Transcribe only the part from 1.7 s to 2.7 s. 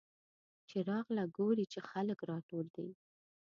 چې خلک راټول